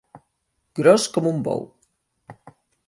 Gros 0.79 1.05
com 1.19 1.29
un 1.35 1.45
bou. 1.49 1.65